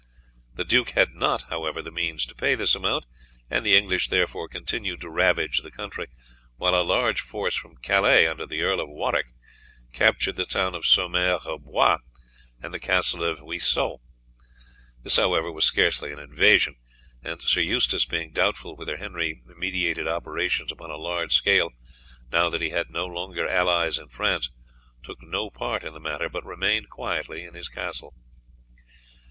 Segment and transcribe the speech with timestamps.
[0.55, 3.05] The Duke had not, however, the means to pay this amount,
[3.51, 6.07] and the English therefore continued to ravage the country,
[6.55, 9.27] while a large force from Calais, under the Earl of Warwick,
[9.93, 11.99] captured the town of Saumer au Bois
[12.63, 13.99] and the Castle of Ruissault.
[15.03, 16.77] This, however, was scarcely an invasion,
[17.21, 21.73] and Sir Eustace, being doubtful whether Henry meditated operations upon a large scale
[22.31, 24.49] now that he had no longer allies in France,
[25.03, 28.15] took no part in the matter, but remained quietly in his castle.